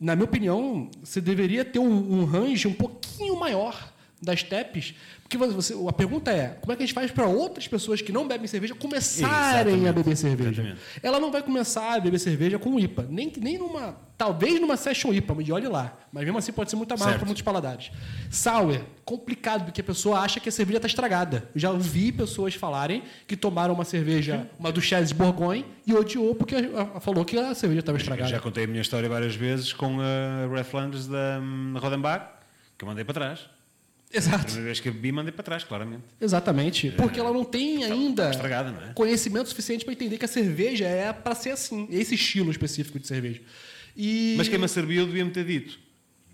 [0.00, 3.91] na minha opinião, você deveria ter um, um range um pouquinho maior
[4.22, 4.94] das TEPs
[5.32, 8.12] porque você, a pergunta é, como é que a gente faz para outras pessoas que
[8.12, 9.88] não bebem cerveja começarem Exatamente.
[9.88, 10.50] a beber cerveja?
[10.50, 10.80] Exatamente.
[11.02, 15.10] Ela não vai começar a beber cerveja com IPA, nem, nem numa, talvez numa session
[15.10, 15.96] IPA, e olhe lá.
[16.12, 17.90] Mas mesmo assim pode ser muito amargo para muitos paladares.
[18.30, 21.48] Sour, complicado, porque a pessoa acha que a cerveja está estragada.
[21.54, 26.56] Eu já ouvi pessoas falarem que tomaram uma cerveja, uma Duchesse Bourgogne, e odiou porque
[27.00, 28.28] falou que a cerveja estava estragada.
[28.28, 32.26] Eu já contei a minha história várias vezes com a Red Flanders da um, Rodenbach,
[32.76, 33.61] que eu mandei para trás.
[34.12, 34.36] Exato.
[34.36, 36.04] A primeira vez que eu bebi, mandei para trás, claramente.
[36.20, 36.90] Exatamente.
[36.92, 38.92] Porque ela não tem ainda não é?
[38.94, 43.06] conhecimento suficiente para entender que a cerveja é para ser assim, esse estilo específico de
[43.06, 43.40] cerveja.
[43.96, 44.34] E...
[44.36, 45.78] Mas quem me serviu devia-me ter dito.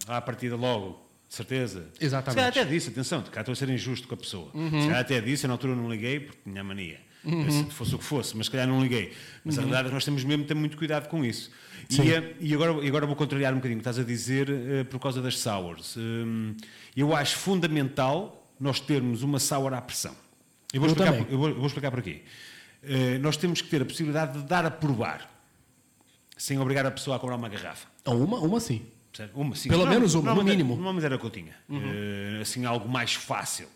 [0.06, 1.88] À partida logo, de certeza.
[2.00, 2.54] Exatamente.
[2.54, 4.50] Se até disse, atenção, cá estou a ser injusto com a pessoa.
[4.54, 4.86] Uhum.
[4.86, 7.00] Se até disse, na altura não liguei porque tinha mania.
[7.24, 7.50] Uhum.
[7.50, 9.12] Se fosse o que fosse, mas se calhar não liguei.
[9.44, 9.62] Mas uhum.
[9.62, 11.50] a verdade é que nós temos mesmo de ter muito cuidado com isso.
[11.90, 14.84] E, e, agora, e agora vou contrariar um bocadinho o que estás a dizer uh,
[14.86, 15.96] por causa das sours.
[15.96, 16.54] Um,
[16.96, 20.14] eu acho fundamental nós termos uma sour à pressão.
[20.72, 22.22] Eu vou, eu explicar, por, eu vou, eu vou explicar por aqui.
[22.82, 25.30] eh, nós temos que ter a possibilidade de dar a provar,
[26.36, 27.86] sem obrigar a pessoa a comprar uma garrafa.
[28.04, 28.82] Uma, uma sim.
[29.34, 29.68] Uma, sim.
[29.68, 30.78] Pelo menos uma, no mínimo.
[31.02, 31.56] Era o que eu tinha.
[31.70, 33.66] Eh, assim, algo mais fácil.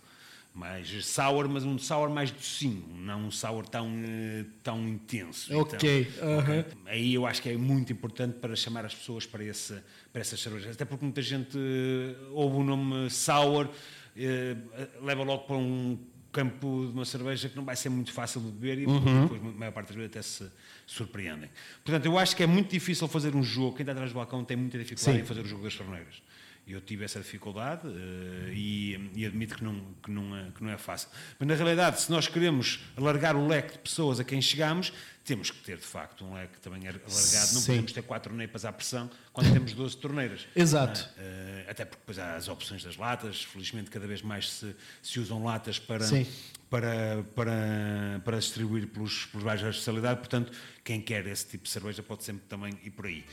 [0.54, 5.56] Mais sour, mas um sour mais docinho, não um sour tão, eh, tão intenso.
[5.56, 6.64] Ok, Então, ok.
[6.86, 9.74] Aí eu acho que é muito importante para chamar as pessoas para, esse,
[10.12, 10.74] para essas cervejas.
[10.74, 13.66] Até porque muita gente eh, ouve o nome sour,
[14.14, 14.54] eh,
[15.02, 15.98] leva logo para um
[16.30, 19.22] campo de uma cerveja que não vai ser muito fácil de beber e Uhum.
[19.22, 20.46] depois, a maior parte das vezes, até se
[20.86, 21.48] surpreendem.
[21.82, 23.76] Portanto, eu acho que é muito difícil fazer um jogo.
[23.76, 25.22] Quem está atrás do balcão tem muita dificuldade Sim.
[25.22, 26.22] em fazer o jogo das torneiras.
[26.66, 30.70] Eu tive essa dificuldade eh, e, e admito que não, que, não é, que não
[30.70, 31.08] é fácil.
[31.38, 34.92] Mas, na realidade, se nós queremos alargar o leque de pessoas a quem chegamos,
[35.24, 37.08] temos que ter, de facto, um leque também alargado.
[37.10, 37.66] Não Sim.
[37.66, 40.46] podemos ter quatro neipas à pressão quando temos 12 torneiras.
[40.54, 41.08] Exato.
[41.18, 41.64] É?
[41.66, 43.42] Eh, até porque depois há as opções das latas.
[43.44, 46.26] Felizmente, cada vez mais se, se usam latas para, Sim.
[46.70, 50.18] para, para, para distribuir pelos, pelos bairros da especialidade.
[50.20, 50.52] Portanto,
[50.84, 53.24] quem quer esse tipo de cerveja pode sempre também ir por aí.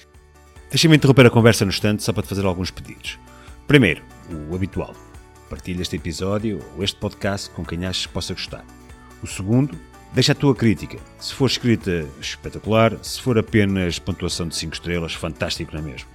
[0.69, 3.17] Deixa-me interromper a conversa no instante só para te fazer alguns pedidos.
[3.67, 4.93] Primeiro, o habitual.
[5.49, 8.63] Partilha este episódio ou este podcast com quem achas que possa gostar.
[9.23, 9.75] O segundo,
[10.13, 10.99] deixa a tua crítica.
[11.17, 12.95] Se for escrita, espetacular.
[13.01, 16.07] Se for apenas pontuação de 5 estrelas, fantástico, não é mesmo?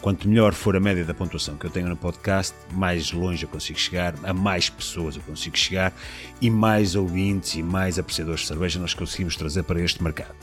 [0.00, 3.48] Quanto melhor for a média da pontuação que eu tenho no podcast, mais longe eu
[3.48, 5.92] consigo chegar, a mais pessoas eu consigo chegar
[6.40, 10.34] e mais ouvintes e mais apreciadores de cerveja nós conseguimos trazer para este mercado.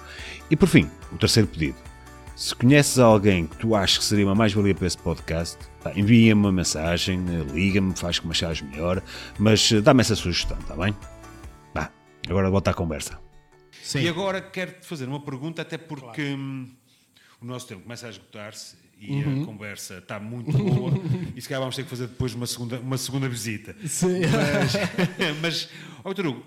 [0.52, 1.95] E por fim, o terceiro pedido.
[2.36, 5.58] Se conheces alguém que tu achas que seria uma mais-valia para esse podcast,
[5.96, 9.02] envia-me uma mensagem, eh, liga-me, faz como achares melhor,
[9.40, 10.94] mas eh, dá-me essa sugestão, está bem?
[11.74, 11.90] Vá,
[12.28, 13.18] agora volta à conversa.
[13.82, 14.00] Sim.
[14.02, 16.68] E agora quero-te fazer uma pergunta, até porque hum,
[17.42, 19.44] o nosso tempo começa a esgotar-se e Uhum.
[19.44, 20.92] a conversa está muito boa
[21.36, 23.76] e se calhar vamos ter que fazer depois uma segunda, uma segunda visita.
[23.86, 24.22] Sim.
[24.62, 24.74] Mas,
[25.42, 25.70] mas
[26.04, 26.44] Hugo,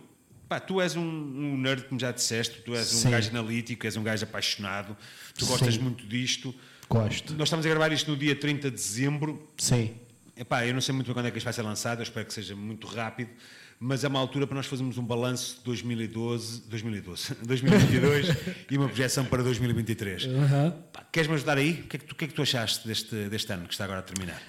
[0.49, 3.11] pá, tu és um, um nerd, como já disseste, tu és um Sim.
[3.11, 4.97] gajo analítico, és um gajo apaixonado,
[5.37, 5.81] tu gostas Sim.
[5.81, 6.55] muito disto.
[6.89, 7.35] Gosto.
[7.35, 9.47] Nós estamos a gravar isto no dia 30 de dezembro.
[9.59, 9.95] Sim.
[10.37, 12.25] Epá, eu não sei muito bem quando é que isto vai ser lançado, eu espero
[12.25, 13.31] que seja muito rápido,
[13.79, 18.29] mas é uma altura para nós fazermos um balanço de 2012, 2012, 2022
[18.71, 20.27] e uma projeção para 2023.
[20.27, 20.71] Aham.
[20.93, 21.73] Pá, Queres-me ajudar aí?
[21.73, 23.75] O que, é que tu, o que é que tu achaste deste, deste ano que
[23.75, 24.41] está agora a terminar?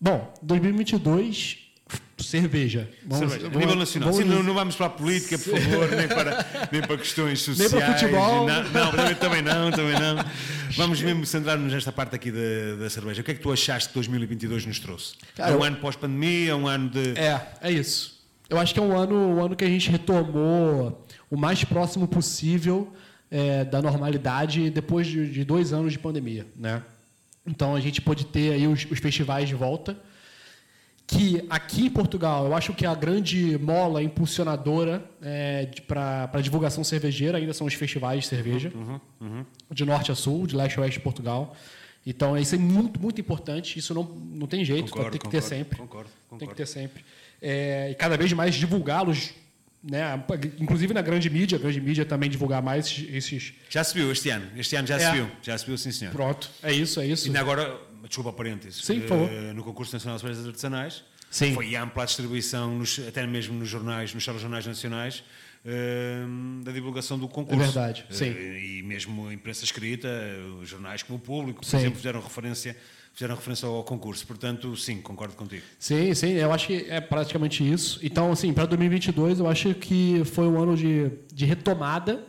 [0.00, 1.69] Bom, 2022,
[2.18, 2.88] cerveja.
[3.04, 4.12] Vamos- Cerveja, vamos- nível nacional.
[4.12, 7.46] vamos- Sim, não, não vamos para a política, por favor, nem para, nem para questões
[7.48, 7.84] Nem sociais.
[7.84, 8.46] para futebol.
[8.46, 10.24] Não, não, também- também não, também não.
[10.76, 13.20] Vamos mesmo centrar-nos nesta parte aqui da, da cerveja.
[13.22, 15.14] O que é que tu achaste que 2022 nos trouxe?
[15.34, 17.18] Cara, é um ano pós-pandemia, é um ano de...
[17.18, 18.20] É, é isso.
[18.48, 22.06] Eu acho que é um ano, um ano que a gente retomou o mais próximo
[22.08, 22.92] possível
[23.30, 26.82] é, da normalidade depois de, de dois anos de pandemia, né?
[27.46, 29.96] Então a gente pôde ter aí os, os festivais de volta,
[31.10, 36.84] que aqui em Portugal eu acho que a grande mola impulsionadora é, para a divulgação
[36.84, 38.72] cervejeira ainda são os festivais de cerveja,
[39.70, 41.56] de norte a sul, de leste a oeste de Portugal.
[42.06, 43.78] Então isso é muito, muito importante.
[43.78, 45.78] Isso não, não tem jeito, Concordo, tem que ter concordo, sempre.
[45.78, 47.04] concordo, Tem que ter sempre.
[47.42, 49.30] É, e cada vez mais divulgá-los,
[49.82, 50.22] né?
[50.58, 53.52] inclusive na grande mídia, a grande mídia também divulgar mais esses.
[53.68, 54.98] Já se viu este ano, este ano já É.
[55.00, 56.12] se viu, já se viu, sim senhor.
[56.12, 57.30] Pronto, é isso, é isso.
[57.30, 61.54] E agora, desculpa parênteses, Sim, eh, no concurso nacional de cervejas artesanais, Sim.
[61.54, 65.22] foi ampla a distribuição, nos- até mesmo nos jornais, nos jornais nacionais,
[65.64, 66.22] eh,
[66.64, 67.60] da divulgação do concurso.
[67.62, 68.30] É verdade, Eh, sim.
[68.30, 70.08] E mesmo a imprensa escrita,
[70.60, 71.76] os jornais como o público, por Sim.
[71.78, 72.76] exemplo, fizeram referência,
[73.12, 74.26] fizeram referência ao concurso.
[74.26, 75.62] Portanto, sim, concordo contigo.
[75.78, 77.98] Sim, sim, eu acho que é praticamente isso.
[78.02, 82.24] Então, assim, para 2022, eu acho que foi um ano de, de retomada.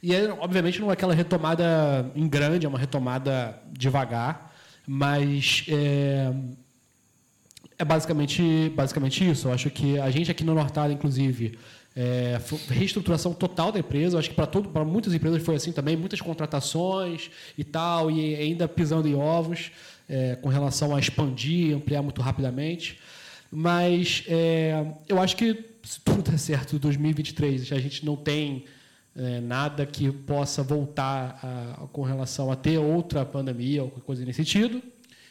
[0.00, 4.47] E, é, obviamente, não é aquela retomada em grande, é uma retomada devagar.
[4.90, 6.32] Mas é,
[7.78, 9.48] é basicamente, basicamente isso.
[9.48, 11.58] Eu acho que a gente aqui no Nortada, inclusive,
[11.94, 14.16] é, reestruturação total da empresa.
[14.16, 18.66] Eu acho que para muitas empresas foi assim também, muitas contratações e tal, e ainda
[18.66, 19.70] pisando em ovos
[20.08, 22.98] é, com relação a expandir, ampliar muito rapidamente.
[23.50, 28.64] Mas é, eu acho que se tudo der certo, 2023 a gente não tem
[29.18, 34.36] é, nada que possa voltar a- com relação a ter outra pandemia ou coisa nesse
[34.44, 34.80] sentido.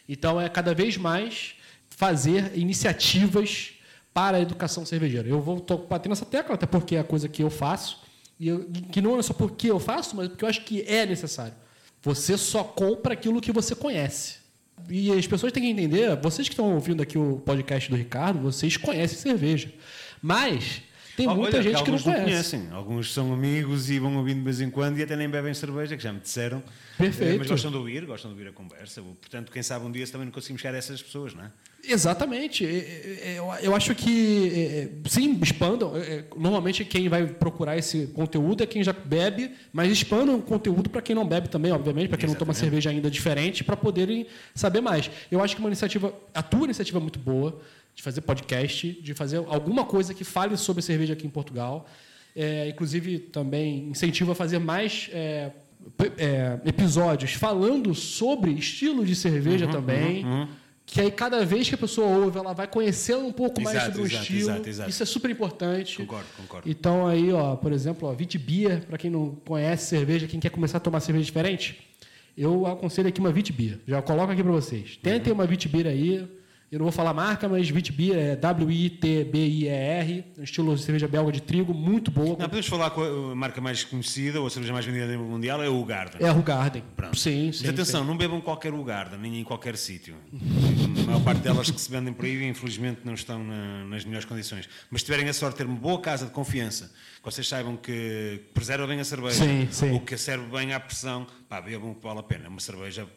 [0.07, 1.55] Então é cada vez mais
[1.89, 3.71] fazer iniciativas
[4.13, 5.27] para a educação cervejeira.
[5.27, 7.99] Eu vou batendo nessa tecla, até porque é a coisa que eu faço,
[8.39, 11.05] e eu- que não é só porque eu faço, mas porque eu acho que é
[11.05, 11.53] necessário.
[12.01, 14.35] Você só compra aquilo que você conhece.
[14.89, 18.39] E as pessoas têm que entender, vocês que estão ouvindo aqui o podcast do Ricardo,
[18.39, 19.73] vocês conhecem cerveja.
[20.21, 20.81] Mas
[21.17, 22.23] tem Oh, muita olha, gente que não alguns conhece.
[22.23, 22.67] conhecem.
[22.71, 25.97] Alguns são amigos e vão ouvindo de vez em quando e até nem bebem cerveja,
[25.97, 26.61] que já me disseram.
[26.95, 27.33] Perfeito.
[27.33, 29.01] Eh, Mas gostam de ouvir, gostam de ouvir a conversa.
[29.01, 31.51] Portanto, quem sabe um dia também não conseguimos chegar a essas pessoas, não é?
[31.83, 32.63] Exatamente.
[32.65, 35.93] É, é, é, Eu, acho que, sim, expandam.
[36.35, 41.01] Normalmente quem vai procurar esse conteúdo é quem já bebe, mas expandam o conteúdo para
[41.01, 42.59] quem não bebe também, obviamente, para quem não toma Exatamente.
[42.73, 45.09] cerveja ainda diferente, para poderem saber mais.
[45.31, 47.59] Eu acho que uma iniciativa, a tua iniciativa é muito boa,
[47.97, 51.87] de fazer podcast, de fazer alguma coisa que fale sobre cerveja aqui em Portugal.
[52.35, 55.49] É, inclusive, também incentivo a fazer mais é,
[56.19, 60.47] é, episódios falando sobre estilo de cerveja Uhum, também.
[60.85, 63.91] Que aí, cada vez que a pessoa ouve, ela vai conhecendo um pouco mais Exato,
[63.93, 64.49] sobre o exato, estilo.
[64.51, 64.89] exato, exato.
[64.91, 65.97] Isso é super importante.
[65.97, 66.69] Concordo, concordo.
[66.69, 70.77] Então, aí, ó, por exemplo, ó, Vitibia, para quem não conhece cerveja, quem quer começar
[70.77, 71.79] a tomar cerveja diferente,
[72.37, 73.81] eu aconselho aqui uma Vitibia.
[73.87, 74.97] Já coloco aqui para vocês.
[75.01, 76.25] Tentem uma Vitibia aí.
[76.69, 81.41] Eu não vou falar marca, mas Vitibia é W-I-T-B-I-E-R, um estilo de cerveja belga de
[81.41, 82.31] trigo, muito boa.
[82.31, 83.01] Não, podemos falar com
[83.31, 86.21] a marca mais conhecida ou a cerveja mais vendida nível mundial é o Garden.
[86.21, 86.83] É a Rugarden.
[86.93, 87.17] Pronto.
[87.17, 87.69] Sim, Mas sim.
[87.69, 90.15] atenção, não bebam qualquer Ugarda, nem em qualquer sítio.
[90.33, 94.25] A maior parte delas que se vendem por aí, infelizmente, não estão na- nas melhores
[94.25, 94.67] condições.
[94.91, 97.77] Mas se tiverem a sorte de ter uma boa casa de confiança, que vocês saibam
[97.77, 99.91] que preserva bem a cerveja, Sim, sim.
[99.91, 102.49] ou que serve bem à pressão, pá, bebam que vale a pena.
[102.49, 103.07] Uma cerveja,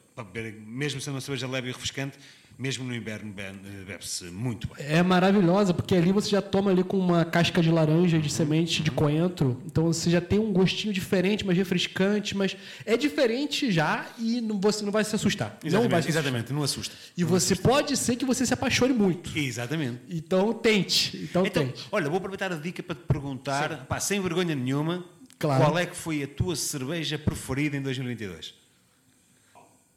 [0.64, 2.16] mesmo sendo uma cerveja leve e refrescante,
[2.60, 3.42] mesmo no inverno be-
[3.86, 4.84] bebe-se muito bem.
[4.86, 8.82] É maravilhosa, porque ali você já toma ali com uma casca de laranja, de semente
[8.82, 9.60] de coentro.
[9.64, 14.60] Então você já tem um gostinho diferente, mais refrescante, mas é diferente já e não,
[14.60, 15.58] você não vai se assustar.
[15.64, 16.92] não vai Exatamente, se exatamente, não assusta.
[16.94, 17.12] assustar.
[17.16, 19.36] E você pode ser que você se apaixone muito.
[19.36, 20.00] Exatamente.
[20.10, 21.16] Então tente.
[21.16, 21.88] Então, Então, tente.
[21.90, 25.02] olha, vou aproveitar a dica para te perguntar, pá, sem vergonha nenhuma,
[25.38, 25.64] Claro.
[25.64, 28.52] qual é que foi a tua cerveja preferida em 2022?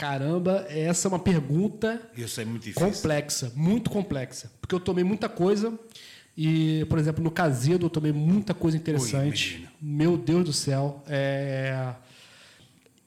[0.03, 4.51] Caramba, essa é uma pergunta sei, muito complexa, muito complexa.
[4.59, 5.79] Porque eu tomei muita coisa.
[6.37, 9.53] E, por exemplo, no Casedo eu tomei muita coisa interessante.
[9.53, 9.67] imagino.
[9.81, 11.01] Meu Deus do céu.
[11.07, 11.93] É...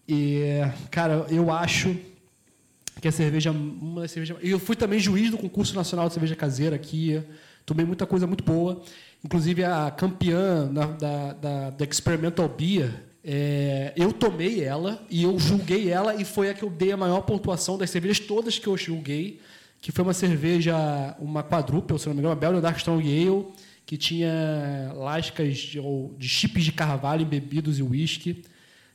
[0.08, 1.94] E, cara, eu acho
[2.98, 3.50] que a cerveja.
[3.50, 4.06] Uma
[4.40, 7.22] Eu fui também juiz do concurso nacional de cerveja caseira aqui.
[7.66, 8.80] Tomei muita coisa muito boa.
[9.22, 13.05] Inclusive a campeã da, da, da, da Experimental Beer.
[13.28, 16.96] É, eu tomei ela e eu julguei ela e foi a que eu dei a
[16.96, 19.40] maior pontuação das cervejas todas que eu julguei,
[19.80, 20.76] que foi uma cerveja,
[21.18, 23.46] uma quadruple, se não me engano, uma Belgian Dark Strong Ale,
[23.84, 28.44] que tinha lascas de, ou de chips de carvalho embebidos e uísque,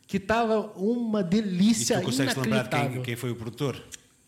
[0.08, 3.84] que tava uma E delícia tu consegues lembrar quem, quem foi o produtor?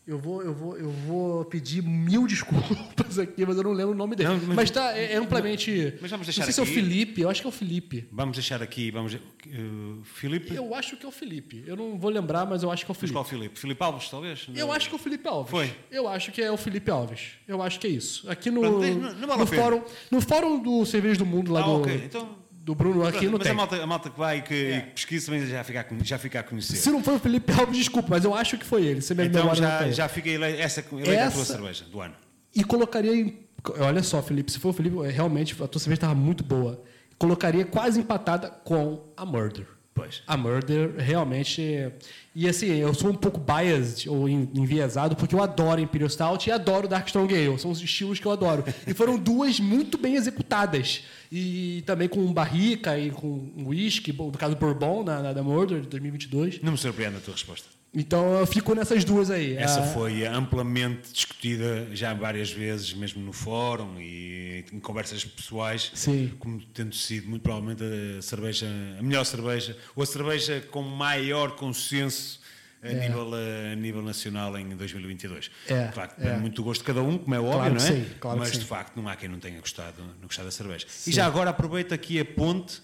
[0.06, 3.96] Eu vou, eu, vou, eu vou pedir mil desculpas aqui, mas eu não lembro o
[3.96, 4.28] nome dele.
[4.28, 5.94] Não, mas, mas- tá, é, é amplamente.
[6.00, 7.52] Mas vamos não deixar sei se é o aqui- Felipe, eu acho que é o
[7.52, 8.06] Felipe.
[8.12, 9.14] Vamos deixar aqui, vamos.
[9.14, 10.54] Uh, Filipe?
[10.54, 11.64] Eu acho que é o Felipe.
[11.66, 13.14] Eu não vou lembrar, mas eu acho que é o Mas Felipe.
[13.14, 13.58] qual Filipe?
[13.58, 14.46] Filipe Alves, talvez?
[14.54, 15.50] Eu acho que é o Felipe Alves.
[15.50, 15.74] Foi.
[15.90, 17.20] Eu acho que é o Felipe Alves.
[17.48, 18.30] Eu acho que é isso.
[18.30, 21.60] Aqui no, Pronto, não- não vale no, fórum, no fórum do Cerveja do Mundo lá
[21.60, 22.02] Ah, do, ok.
[22.04, 22.28] Então,
[22.64, 23.52] do Bruno, aqui não mas tem.
[23.52, 26.40] a malta, a malta que vai e que, que pesquisa também já fica, já fica
[26.40, 26.76] a conhecer.
[26.76, 29.02] Se não foi o Felipe Alves, desculpa, mas eu acho que foi ele.
[29.02, 32.14] Você me então já, já fica ele, essa eleita a tua Essa- cerveja do ano.
[32.56, 33.38] E colocaria em.
[33.78, 36.82] Olha só, Felipe, se for o Felipe, é, realmente a tua cerveja estava muito boa.
[37.18, 39.66] Colocaria quase empatada com a Murder.
[39.94, 40.22] Pois.
[40.26, 41.62] A Murder realmente.
[41.62, 41.92] é-
[42.34, 46.48] E assim, eu sou um pouco biased ou en- enviesado, porque eu adoro Imperial Stout
[46.48, 47.56] e adoro Dark Strong Ale.
[47.60, 48.64] São os estilos que eu adoro.
[48.88, 51.04] E foram duas muito bem executadas.
[51.36, 55.80] E também com barrica e com whisky, bom, no caso Bourbon, na, na da Murder
[55.80, 56.60] de 2022.
[56.62, 57.66] Não me surpreende a tua resposta.
[57.92, 59.56] Então eu fico nessas duas aí.
[59.56, 65.90] Essa Ah, foi amplamente discutida já várias vezes, mesmo no fórum e em conversas pessoais,
[65.94, 66.30] Sim.
[66.38, 67.82] como tendo sido muito provavelmente
[68.18, 68.68] a cerveja,
[68.98, 72.40] a melhor cerveja, ou a cerveja com maior consenso
[72.84, 75.50] a, nível, eh, a nível nacional em 2022.
[75.68, 76.22] É, de facto, é.
[76.24, 77.92] depende muito gosto de cada um, como é óbvio, Claro que não é?
[78.04, 78.58] sim, claro que Mas sim.
[78.60, 80.86] de facto não há quem não tenha gostado, não gostado da cerveja.
[81.06, 82.80] E já agora aproveito aqui a ponte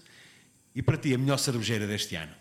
[0.75, 2.31] e para ti a melhor cervejeira deste ano.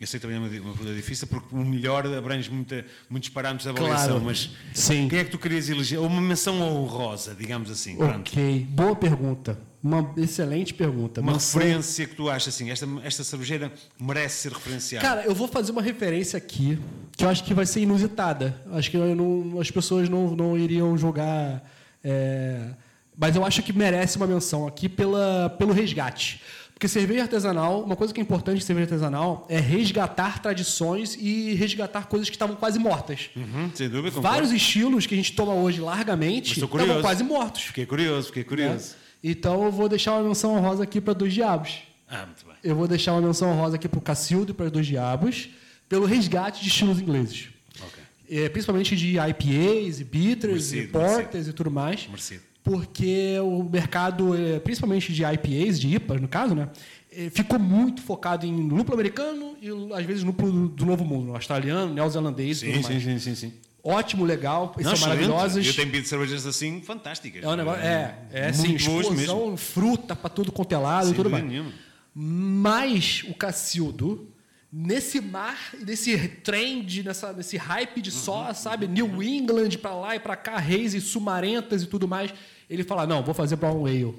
[0.00, 3.28] Eu sei que também é uma, uma pergunta difícil porque o melhor abrange muita, muitos
[3.28, 4.24] parâmetros de avaliação, Claro.
[4.24, 5.08] mas Sim.
[5.08, 6.00] quem é que tu querias eleger?
[6.00, 7.96] Uma menção honrosa, digamos assim.
[7.98, 8.30] Pronto.
[8.30, 9.60] Ok, boa pergunta.
[9.82, 11.20] Uma excelente pergunta.
[11.22, 15.06] Uma referência que tu achas assim, esta, esta cervejeira merece ser referenciada.
[15.06, 16.78] Cara, eu vou fazer uma referência aqui
[17.16, 18.60] que eu acho que vai ser inusitada.
[18.72, 21.62] Acho que não- as pessoas não, não iriam jogar.
[22.04, 22.68] é,
[23.16, 26.40] mas eu acho que merece uma menção aqui pela, pelo resgate.
[26.72, 31.52] Porque cerveja artesanal, uma coisa que é importante em cerveja artesanal é resgatar tradições e
[31.54, 33.28] resgatar coisas que estavam quase mortas.
[33.36, 34.22] Uhum, sem dúvida, concordo.
[34.22, 37.64] Vários estilos que a gente toma hoje largamente estavam quase mortos.
[37.64, 38.72] Fiquei curioso, fiquei curioso.
[38.92, 38.99] né?
[39.22, 41.82] Então eu vou deixar uma menção honrosa aqui para Dois Diabos.
[42.08, 42.54] Ah, muito bem.
[42.62, 45.50] Eu vou deixar uma menção honrosa aqui para o Cacildo e para Dois Diabos,
[45.88, 47.48] pelo resgate de estilos ingleses.
[47.80, 48.02] Ok.
[48.28, 52.06] É, principalmente de IPAs, e bitters, e porters e tudo mais.
[52.06, 52.42] Merecido.
[52.62, 56.68] Porque o mercado, é, principalmente de IPAs, de IPAs no caso, né?
[57.12, 61.92] é, ficou muito focado em lúpulo americano e às vezes lúpulo do, novo mundo, australiano,
[61.92, 63.52] neozelandês e Sim, sim, sim, sim, sim.
[63.82, 65.66] Ótimo, legal, Não, são maravilhosas.
[65.66, 67.42] Eu tenho bebido cervejas assim fantásticas.
[67.42, 69.56] É um negócio, é, é Muito boas explosão, mesmo.
[69.56, 71.44] fruta pra tudo quanto é lado Sem e tudo mais.
[71.44, 71.72] nenhuma.
[72.14, 74.28] Mas o Cacildo,
[74.72, 78.16] nesse mar, nesse trend, nessa, nesse hype de Uhum.
[78.16, 82.32] só, sabe, New England pra lá e pra cá, reis e sumarentas e tudo mais,
[82.68, 84.14] ele fala: não, vou fazer Brown Ale.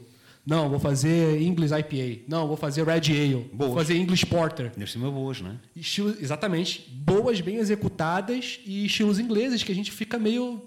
[0.46, 2.24] Não, vou fazer English IPA.
[2.28, 3.34] Não, vou fazer Red Ale.
[3.54, 3.74] Vou Boas.
[3.76, 4.72] fazer English Porter.
[4.72, 5.54] Por cima boas, não é?
[5.76, 6.90] Estilo, exatamente.
[6.92, 10.62] Boas, bem executadas e estilos ingleses que a gente fica meio.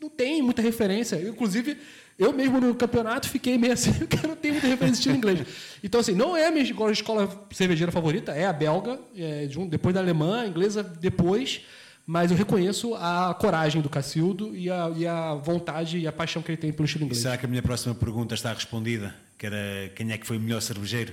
[0.00, 1.16] Não tem muita referência.
[1.28, 1.76] Inclusive,
[2.18, 5.40] eu mesmo no campeonato fiquei meio assim, porque não tenho muita referência de estilo inglês.
[5.82, 9.58] Então, assim, não é a minha escola, escola cervejeira favorita, é a belga, é, de
[9.58, 11.62] um- depois da alemã, a inglesa depois.
[12.06, 16.40] Mas eu reconheço a coragem do Cacildo e a, e a vontade e a paixão
[16.40, 17.20] que ele tem pelo estilo inglês.
[17.20, 19.12] Será que a minha próxima pergunta está respondida?
[19.36, 21.12] Que era quem é que foi o melhor cervejeiro?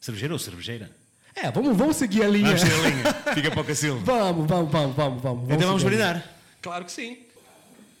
[0.00, 0.90] Cervejeiro ou cervejeira?
[1.36, 2.56] É, vamos, vamos seguir a linha.
[2.56, 3.04] Vamos ter a linha.
[3.34, 4.00] Fica para o Cacildo.
[4.00, 5.44] Vamos, vamos, vamos, vamos, vamos.
[5.50, 6.24] Então vamos seguir brindar.
[6.62, 7.18] Claro que sim.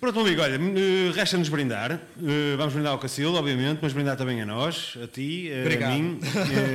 [0.00, 1.92] Pronto, meu amigo, olha, eh, resta-nos brindar.
[1.92, 5.90] Eh, Vamos brindar ao Cacildo, obviamente, mas brindar também a nós, a ti, eh, a
[5.90, 6.18] mim,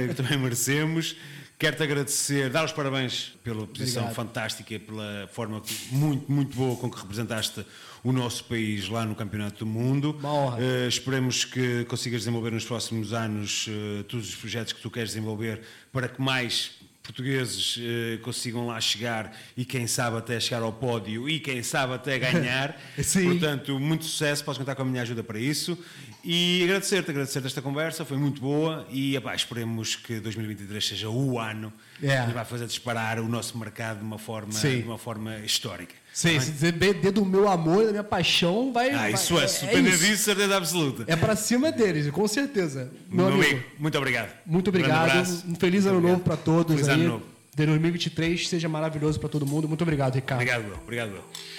[0.08, 1.16] que também merecemos.
[1.58, 4.16] Quero-te agradecer, dar os parabéns pela posição Obrigado.
[4.16, 7.66] fantástica, pela forma muito, muito boa com que representaste
[8.04, 10.18] o nosso país lá no Campeonato do Mundo.
[10.20, 10.58] Uma honra.
[10.62, 15.12] Eh, esperemos que consigas desenvolver nos próximos anos eh, todos os projetos que tu queres
[15.12, 15.62] desenvolver
[15.94, 16.72] para que mais
[17.06, 21.94] portugueses eh, consigam lá chegar e quem sabe até chegar ao pódio e quem sabe
[21.94, 22.80] até ganhar.
[23.02, 23.30] Sim.
[23.32, 25.78] Portanto, muito sucesso, podes contar com a minha ajuda para isso.
[26.24, 31.40] E agradecer-te, agradecer-te esta conversa, foi muito boa e epá, esperemos que 2023 seja o
[31.40, 32.26] ano É.
[32.26, 34.80] que vai fazer disparar o nosso mercado de uma forma, Sim.
[34.80, 35.94] de uma forma histórica.
[36.16, 38.90] Sim, se depender do meu amor, da minha paixão, vai.
[38.92, 40.06] Ah, vai- isso é, se depender isso.
[40.06, 41.04] disso, certeza absoluta.
[41.08, 42.90] É pra cima deles, com certeza.
[43.10, 44.32] Meu, amigo, muito obrigado.
[44.46, 45.10] muito Um obrigado.
[45.10, 45.44] abraço.
[45.46, 46.12] Um feliz Muito ano obrigado.
[46.14, 46.96] novo pra todos Feliz aí.
[47.02, 47.26] ano novo.
[47.54, 49.68] De 2023 seja maravilhoso pra todo mundo.
[49.68, 50.40] Muito obrigado, Ricardo.
[50.42, 50.78] Obrigado, Will.
[50.84, 51.12] Obrigado.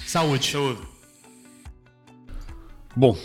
[0.06, 0.50] Saúde.
[0.50, 0.80] Saúde.
[2.94, 3.16] Bom,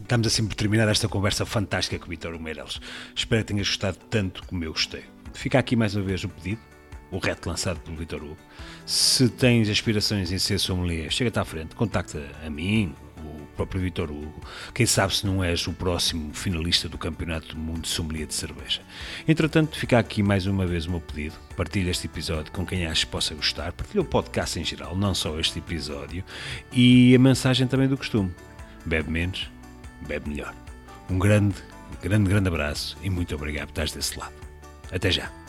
[0.00, 2.80] estamos assim por terminar esta conversa fantástica com o Vitor Meireles.
[3.14, 5.04] Espero que tenhas gostado tanto como eu gostei.
[5.32, 6.60] Fica aqui mais uma vez o pedido,
[7.10, 8.36] o reto lançado pelo Vitor Hugo.
[8.84, 14.10] Se tens aspirações em ser sommelier, chega-te à frente, contacta a mim, o próprio Vitor
[14.10, 14.40] Hugo.
[14.74, 18.34] Quem sabe se não és o próximo finalista do Campeonato do Mundo de Sommelier de
[18.34, 18.82] Cerveja.
[19.26, 21.34] Entretanto, fica aqui mais uma vez o meu pedido.
[21.56, 23.72] Partilha este episódio com quem achas que possa gostar.
[23.72, 26.24] Partilha o podcast em geral, não só este episódio.
[26.72, 28.32] E a mensagem também do costume.
[28.84, 29.50] Bebe menos,
[30.06, 30.54] bebe melhor.
[31.10, 31.56] Um grande,
[32.02, 34.34] grande, grande abraço e muito obrigado por estás desse lado.
[34.92, 35.45] Até já.